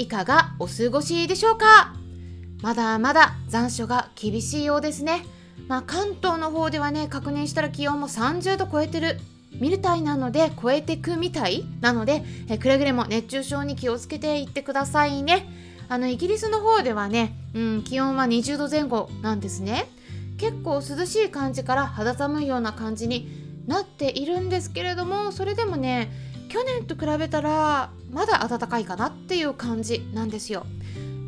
[0.00, 1.94] いかがお過ごしでしょうか？
[2.62, 5.26] まだまだ残暑が厳しいようですね。
[5.68, 9.20] まあ、関東の方ではね確認したら気温も30度超えてる。
[9.60, 11.66] みたいなので超えてくみたい。
[11.82, 15.46] なのでえくれぐれも熱中症に気をつけていってくださいね。
[15.90, 19.86] あのイギリスの方ではね、うん、気温は20度前後なんですね。
[20.38, 23.28] 結構涼しい感じから肌寒いような感じに
[23.66, 26.10] なっているんですけれどもそれでもね
[26.48, 30.66] 去年と比べたらまだ暖かいかなっていう感じなんですよ。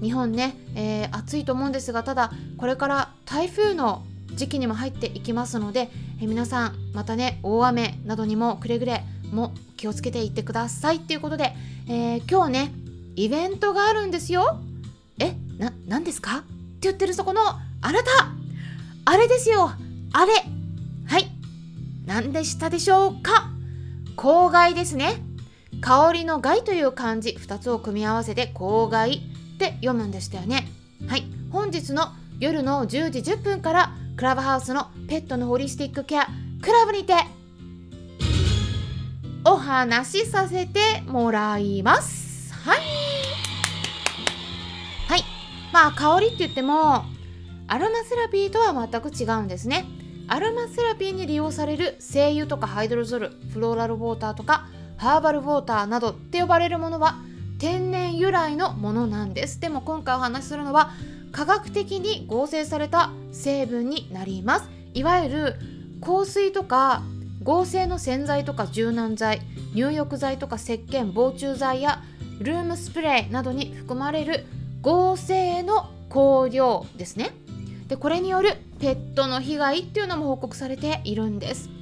[0.00, 11.54] 日本ね、えー、暑いと思うんですがただこれから台風の時期にも入っていきますので、え皆さんまたね大雨などにもくれぐれも気をつけていってくださいっていうことで、
[11.88, 12.72] えー、今日ね
[13.14, 14.58] イベントがあるんですよ。
[15.18, 16.38] えな何ですか？
[16.38, 16.46] って
[16.82, 18.10] 言ってるそこのあなた
[19.04, 19.70] あれですよ。
[20.12, 20.32] あれ。
[21.06, 21.30] はい。
[22.06, 23.50] 何でしたでしょうか？
[24.16, 25.22] 公害ですね。
[25.82, 30.68] 香りの害という漢字2つを組み合わせて公害って読むんでしたよね。
[31.08, 31.24] はい。
[31.50, 36.28] 本日の夜の10時10分からクラブハウスのペットのホリスティックケア
[36.62, 37.14] クラブにて
[39.44, 42.54] お話しさせてもらいます。
[42.54, 42.78] はい。
[45.08, 45.24] はい。
[45.72, 47.04] まあ香りって言っても
[47.66, 49.84] アロマセラピーとは全く違うんですね。
[50.28, 54.68] アロマセラピーに利用される精油とかハイドロゾルフローラルウォーターとか
[55.02, 57.16] ハーバルウォーターなどって呼ばれるものは
[57.58, 59.58] 天然由来のものなんです。
[59.58, 60.92] でも今回お話しするのは
[61.32, 64.68] 科学的に合成された成分になります。
[64.94, 65.56] いわゆる
[66.00, 67.02] 香水とか
[67.42, 69.40] 合成の洗剤とか柔軟剤
[69.74, 72.00] 入浴剤とか石鹸防虫剤や
[72.38, 74.46] ルームスプレーなどに含まれる
[74.82, 77.32] 合成の香料ですね。
[77.88, 81.81] でこれによるペットの被害っていうのも報告されているんです。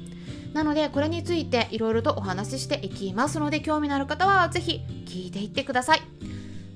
[0.52, 6.02] なのでこれについていろいろとお話ししていきますので興味のある方は是非聞いていってください。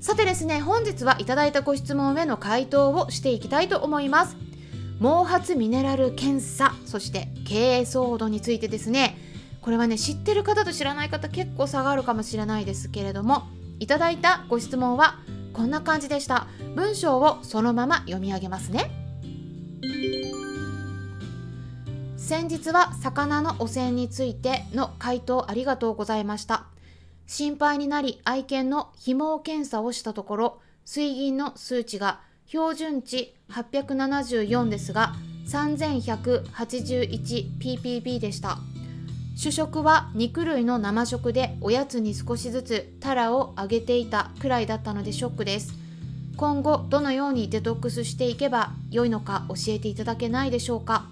[0.00, 4.36] さてですね本日はいただいたご質問への回答をしていきたいと思います。
[5.00, 9.16] 毛髪ミネラル検査そして経営騒動についてですね。
[9.60, 13.44] これはね知ってる方と知らない方結構差があるかもしれないですけれども
[13.80, 15.16] いただいたご質問は
[15.54, 16.46] こんな感じでした。
[16.74, 19.03] 文章をそのまま読み上げますね。
[22.26, 26.64] 先日は魚の汚染についての回答ありがとうございました。
[27.26, 35.12] 心配になり愛犬の紐検査をしたところ水銀の数値が標準値874ですが
[35.48, 38.56] 3181ppb でした。
[39.36, 45.74] 主食は肉類の生食でおやつに少しずつタラをあげていたくらいだったのでショックです。
[46.38, 51.10] 今後どのようにデトックスしていけば良いのか教えていただけないでしょうか。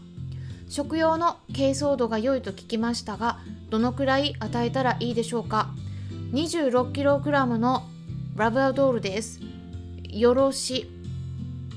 [0.68, 3.38] 食用の珪藻土が良いと聞きましたが
[3.70, 5.70] どのくらい与えたらいいでしょうか
[6.32, 7.82] ？26kg の
[8.36, 9.40] ラブアドールです。
[10.08, 10.90] よろし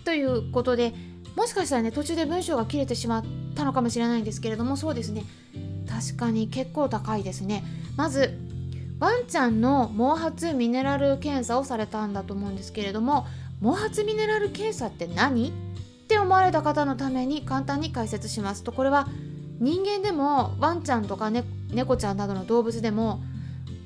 [0.03, 0.93] ということで
[1.35, 3.25] もしかしたらね途中で文章が切れてしまっ
[3.55, 5.23] たのかもしれないんですけれどもそうですね。
[5.87, 7.63] 確かに結構高いですね。
[7.95, 8.37] まず
[8.99, 13.27] ワンちゃんの毛髪ミネラル検査をされたんだと思うんですけれども
[13.61, 15.51] 毛髪ミネラル検査って何？
[16.05, 19.07] って思われた方のために簡単に解説しますとこれは
[19.59, 23.23] 人間でもワンちゃんとか、ね、猫ちゃんなどの動物でも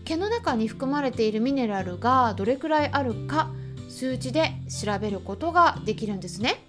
[0.04, 3.50] 毛の中に含まれているミネラルがどれくらいあるか
[3.88, 6.66] 数値で調べることができるんですね。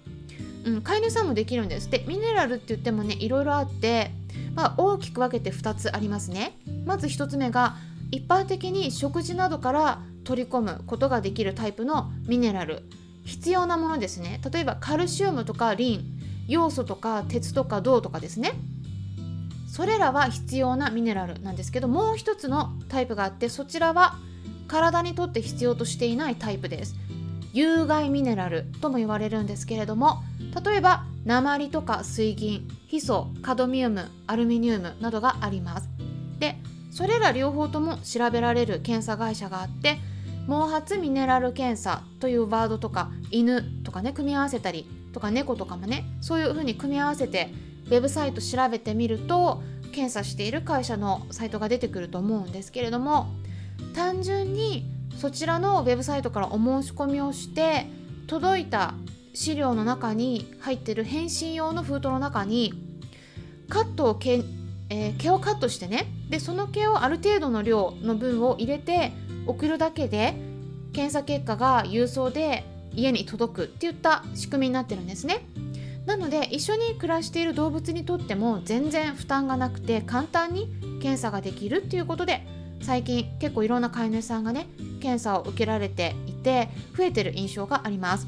[0.63, 1.89] うん、飼い主さんもできるんです。
[1.89, 4.11] でミネラルって言ってもねいろいろあって、
[4.55, 6.57] まあ、大きく分けて2つありますね。
[6.85, 7.75] まず1つ目が
[8.11, 12.83] 一般的に食事などから取り込むことができるタイプのミネラル
[13.23, 14.39] 必要なものですね。
[14.51, 18.53] 例えばカルシウムとかリン要素とか鉄とか銅とかですね。
[19.67, 24.15] それらは必要なミネラルなんですけどもう一つのタイプがあってそちらは
[24.67, 26.95] 体にとって必要としていないタイプです。
[27.53, 30.23] 有害ミネラルとも言われるんですけれども
[30.63, 35.89] 例えば鉛とか水銀ヒ素カドミウムアルミニウムなどがあります。
[36.39, 36.55] で
[36.91, 39.99] それら両方とも調べられる検査会社があって
[40.47, 47.49] 毛髪ミネラル検査というワードとか犬とかね組み合わせたりとか猫とかもねそういう風に組み合わせて
[47.87, 49.61] ウェブサイト調べてみると
[49.91, 53.27] 検査している会社のサイトが出てくると思うんですけれども
[53.93, 54.85] 単純に
[55.17, 57.85] そちらのウェブサイトからお申し込みをして
[58.27, 58.93] 届いた
[59.33, 62.73] 資料の中に入ってる返信用の封筒の中に
[63.69, 64.43] カットを毛,、
[64.89, 69.11] えー、毛をカットしてねでその毛をある程度の量の分を入れて
[69.45, 70.35] 送るだけで
[70.93, 75.45] 検査結果が郵送で家に届くっていった仕組みになってるんですね。
[76.05, 80.67] なので一緒に暮らしている動物にとっても全然負担がなくて簡単に
[80.99, 82.45] 検査ができるっていうことで
[82.81, 84.67] 最近結構いろんな飼い主さんがね
[84.99, 88.27] 検査を受けられていて増えてる印象があります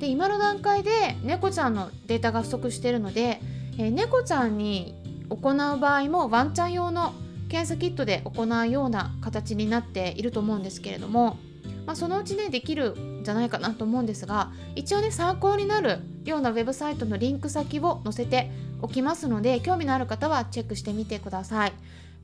[0.00, 0.90] で今の段階で
[1.22, 3.40] 猫ちゃんのデータが不足しているので、
[3.78, 4.94] えー、猫ちゃんに
[5.28, 7.14] 行う場合もワンちゃん用の
[7.54, 11.38] 検査キットで行うような形になっていると思うんですけれども、
[11.86, 18.50] まあ、そのうちねできるんじゃないかなと思うんですが一応ね参考になるようなウェブサイトのリンク先を載せて
[18.82, 21.72] おきますので興味のある方はチェックしてみてください。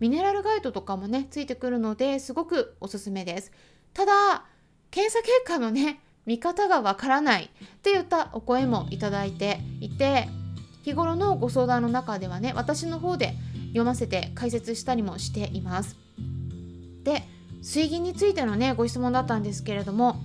[0.00, 3.52] ミネラルガイドとかもねついてくるのですごくおすすめです。
[3.94, 4.46] ただ
[4.90, 7.48] 検査結果のね見方がわからないっ
[7.82, 10.26] て言ったお声もいただいていて
[10.82, 13.34] 日頃のご相談の中ではね私の方で
[13.70, 15.96] 読ませて解説したりもしています。
[17.04, 17.24] で
[17.62, 20.16] 水銀についてのねご質問だったんですけれども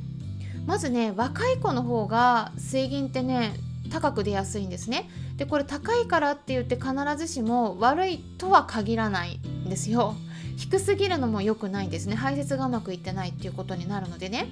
[0.66, 3.54] まずね若い子の方が水銀ってね
[3.92, 5.10] 高く出やすいんですね。
[5.38, 10.16] でこれ高いからって言って必ずしも悪いとは限らないんですよ。
[10.58, 12.16] 低すぎるのも良くないんですね。
[12.16, 14.48] 排泄がうまくいってないっていうことになるのでね。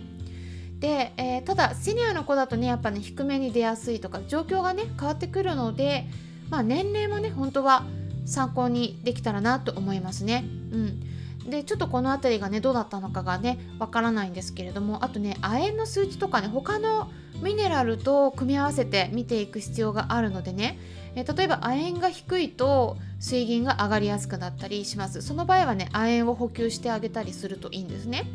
[0.80, 6.06] で、えー、ただシニアの子だとねやっぱね低めに出やすいとか状況がね変わってくるので
[6.50, 7.86] まあ年齢もね本当は
[8.26, 10.46] 参考にできたらなと思いますね。
[10.72, 11.50] うん。
[11.50, 17.12] でちょっとこの辺りがねどうだったのかがねわからないんですけれどもあとね亜鉛の数値とかね他の
[17.42, 20.80] ミネラルと組み合わせて見ていく必要があるのでね
[21.16, 25.22] え例えば亜鉛が低いと水銀が上がりやすくなったりします。
[25.22, 28.26] その場合はね亜鉛を補給してあげたりするといいんですね。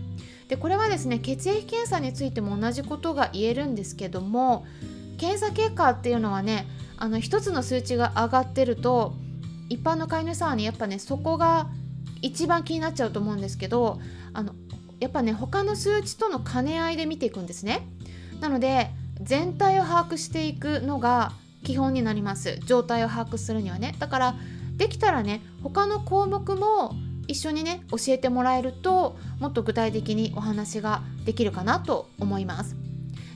[0.49, 4.64] でこれはですね血液検査についても同じことが言えるんですけども
[5.19, 9.14] 検査結果っていうのはねあの一つの数値が上がってると
[9.69, 11.69] 一般の飼い主さんはねやっぱねそこが
[12.23, 14.00] 一番気になっちゃうと思うんですけど
[14.32, 14.55] あの
[15.00, 17.87] やっぱね他の数値との兼ね合いで見ていくんですね。
[18.41, 21.32] なので全体を把握していくのが
[21.65, 22.59] 基本になります。
[22.67, 23.94] 状態を把握するにはね。
[23.99, 24.35] だから
[24.76, 26.94] できたらね他の項目も
[27.29, 32.88] 一緒にね教えてもらえるともっと具体的にお話ができるかなと思います。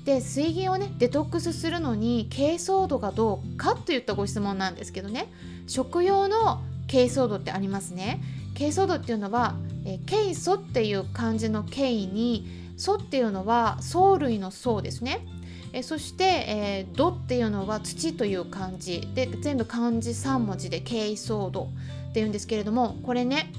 [0.05, 5.31] で水銀をねデトックスするのに珪藻土がどうかといったご質問なんですけどね。
[5.67, 8.21] 食用の珪藻土ってありますね。
[8.55, 9.55] 珪藻土っていうのは、
[9.85, 12.47] えー、珪藻っていう漢字の珪に
[12.77, 15.27] 素っていうのは藻類の層ですね。
[15.73, 19.09] えそして、えー、土っていうのは土という漢字。
[19.15, 21.69] で全部漢字3文字で珪藻土
[22.11, 23.53] っていうんですけれどもこれね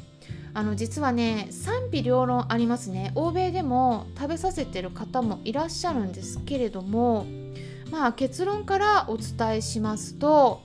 [0.55, 3.11] あの実はね賛否両論ありますね。
[3.15, 7.25] 欧米でも食べさせてる方もいらっしゃるんですけれども
[7.91, 10.61] まあ結論からお伝えしますと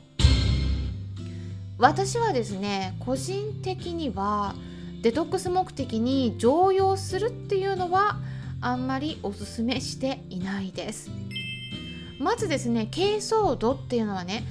[1.79, 4.55] 私はですね個人的には
[5.02, 8.19] デトックス目的に常用するっていうのは
[8.61, 11.11] あんまりおすすめしていないです。
[12.19, 14.44] まずですね珪藻土っていうのはね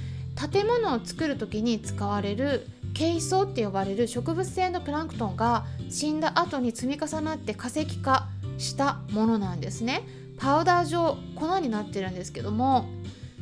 [0.50, 10.02] 建物を作る時に使われる珪藻って呼ばれる植物性のプランクトンが死んだ後に積み重なって化石化したものなんですね。
[10.38, 12.88] パウダー状粉になってるんですけども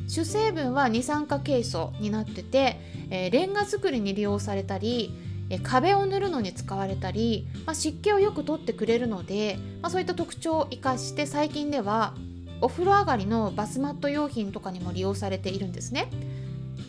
[0.07, 2.79] 主成分は二酸化ケイ素になってて、
[3.09, 5.11] えー、レンガ作りに利用されたり、
[5.49, 12.15] えー、壁を塗るのに使われたり、まあ、湿気をよく取ってくれるので、まあ、そういった特徴を生かして最近では
[12.61, 16.09] お風呂上がりのバスマット用品とかにも利用されているんですね。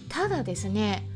[0.08, 1.06] ただですね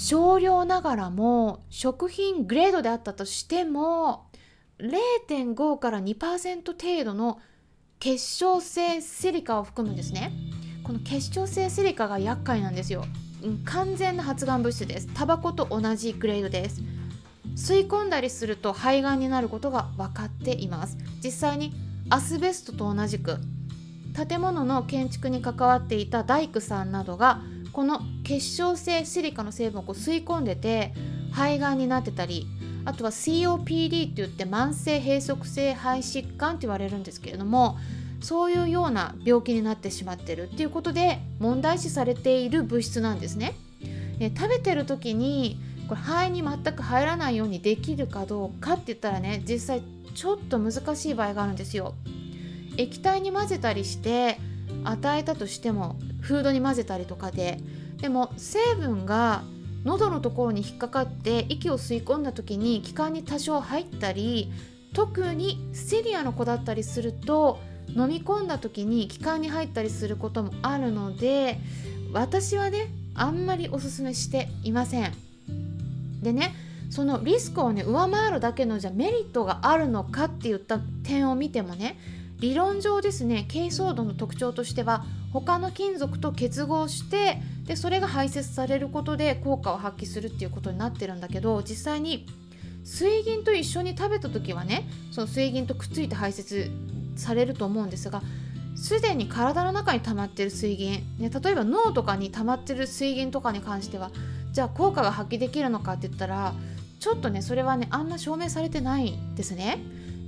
[0.00, 4.30] 少量ながらも食品グレードであったとしても
[4.78, 7.38] 0.5から2%程度の
[7.98, 10.32] 結晶性シリカを含むんですね。
[10.84, 13.04] この結晶性シリカが厄介なんですよ。
[13.66, 15.06] 完全な発がん物質です。
[15.12, 16.80] タバコと同じグレードです。
[17.54, 20.96] 吸い込んだりすると肺がんになることが分かっています。
[21.22, 21.74] 実際に
[22.08, 23.36] アスベストと同じく
[24.16, 30.92] 建物の建築に関わっていた大工さんなどがこの結晶性シリカの成分をこう吸い込んでて
[31.32, 32.46] 肺がんになってたり
[32.84, 37.78] あとは COPD って言って慢性閉塞性肺疾患って言われるんですけれども
[38.20, 43.54] そういうような病気になってしまってるっていうことで問題視されている物質なんですね。
[44.18, 45.58] え食べてる時に
[45.88, 49.82] これ肺に全く入らないようにできるかどうかって言ったらね実際
[50.14, 51.94] ちょっと難しい場合があるんですよ。
[52.76, 54.38] 液体に混ぜたりして
[54.84, 57.58] 与えたとしてもフードに混ぜたりとかで。
[58.00, 59.42] でも成分が
[59.84, 64.50] 喉のところに引っかかって息を吸い込んだ時に気管に多少入ったり
[64.94, 71.58] 特にセリアの子だったりすると飲み込んだ時に気管に入ったりすることもあるので
[72.12, 75.12] 私はねあんまりおすすめしていません。
[76.22, 76.54] でね
[76.90, 81.98] そのリスクをね上回るだけのじゃメリットがあるのかっていった点を見てもね
[82.40, 92.26] 理論上ですね珪藻土の特徴としては他の金属と結合してでそれが排泄されることで効果を発揮するっていうことになってるんだけど実際に
[92.82, 96.70] 水銀と一緒に食べた時はねその水銀とくっついて排泄
[97.16, 98.22] されると思うんですが
[98.74, 104.10] すでに体の中に溜まってる水銀、ね、例えば脳とかに溜まってる水銀とかに関しては
[104.52, 106.54] じゃあ効果が発揮できるのかって言ったら
[106.98, 109.78] ちょっとねそれはねあんま証明されてないんですね。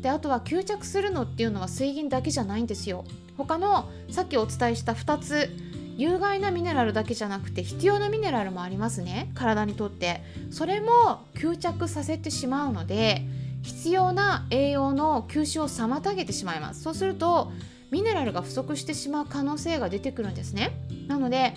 [0.02, 3.04] であとは吸着するのっていうのは水銀だけじゃないんですよ。
[3.38, 5.48] 他のさっきお伝えした2つ
[5.96, 9.30] 有害なミネラルだけじゃなくて必要なミネラルもありますね。
[9.34, 10.22] 体にとって。
[10.50, 13.22] それも吸着させてしまうので
[13.62, 16.82] 必要な栄養の吸収を妨げてしまいます。
[16.82, 17.52] そうすると
[17.92, 20.72] ミネラルが不足してしまう可能性が出てくるんですね。
[21.06, 21.54] なので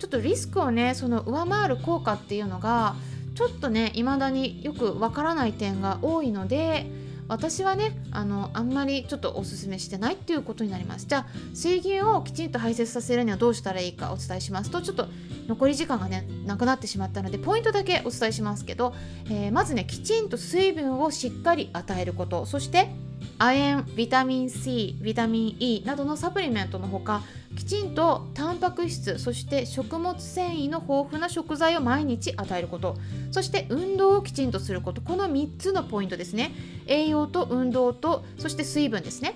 [0.00, 2.96] ちょっとリスクをねその上回る効果っていうのが
[3.36, 11.06] ちょっとね未だによくわからない点が多いので私はねあのあんまりちょっとおすすめしてないっていうことになります。
[11.06, 14.70] じゃあ水牛をきちんと排泄させるにはどうしたらいいかお伝えします。
[14.70, 15.06] とちょっと
[15.46, 18.94] 残り時間がねなくなってしまったのでポイントだけお伝えしますけど、
[19.26, 22.46] えー、まずねきちんと水分をしっかり与えること。
[22.46, 22.90] そして
[23.38, 27.22] 亜鉛ビタミン C ビタミン E などのサプリメントのほか
[27.56, 32.96] きちんとタンパク質そして食物繊維の豊富な食材を毎日与えること。
[33.30, 35.00] そして運動をきちんとすること。
[35.00, 36.52] この3つのポイントですね。
[36.86, 39.34] 栄養と運動とそして水分ですね。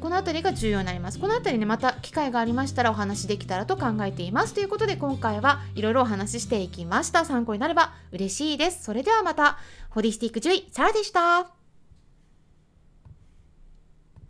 [0.00, 1.18] この辺りが重要になります。
[1.18, 4.54] この辺りねまた機会がありましたらお話できたらと考えています。
[4.54, 7.24] ということで今回はいろいろお話ししていきました。
[7.24, 8.84] 参考になれば嬉しいです。
[8.84, 9.58] それではまた。
[9.90, 11.55] ホリスティック獣医サラでした。